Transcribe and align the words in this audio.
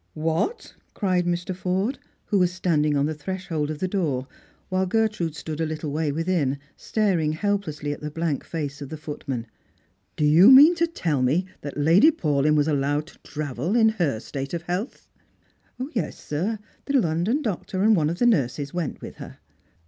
"What 0.31 0.73
1" 0.93 0.93
cried 0.95 1.25
Mr. 1.27 1.55
Forde, 1.55 1.99
who 2.25 2.39
was 2.39 2.51
standing 2.51 2.97
on 2.97 3.05
the 3.05 3.13
thres 3.13 3.41
Strangers 3.43 3.83
and 3.83 3.91
Pilgrims. 3.91 4.07
31 4.09 4.09
9 4.09 4.09
hold 4.17 4.23
of 4.23 4.27
the 4.31 4.31
door, 4.31 4.37
while 4.69 4.85
Gertrude 4.87 5.35
stood 5.35 5.61
a 5.61 5.65
little 5.67 5.91
way 5.91 6.11
within, 6.11 6.57
staring 6.75 7.33
helplessly 7.33 7.91
at 7.93 8.01
the 8.01 8.09
blank 8.09 8.43
face 8.43 8.81
of 8.81 8.89
the 8.89 8.97
footman." 8.97 9.45
Do 10.17 10.25
you 10.25 10.49
mean 10.49 10.73
to 10.73 10.87
tell 10.87 11.21
me 11.21 11.45
that 11.61 11.77
Lady 11.77 12.09
Paulyn 12.09 12.55
was 12.55 12.67
allowed 12.67 13.05
to 13.05 13.19
travel 13.19 13.75
in 13.75 13.89
her 13.89 14.17
etate 14.17 14.55
of 14.55 14.63
health?"•' 14.63 15.07
Yes, 15.93 16.17
sir. 16.19 16.57
The 16.85 16.97
London 16.99 17.43
doctor 17.43 17.83
and 17.83 17.95
one 17.95 18.09
of 18.09 18.17
the 18.17 18.25
nurses 18.25 18.73
went 18.73 19.03
rath, 19.03 19.17
her." 19.17 19.37